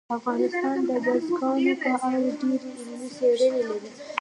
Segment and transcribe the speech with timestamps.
[0.17, 3.87] افغانستان د بزګانو په اړه ډېرې علمي څېړنې لري.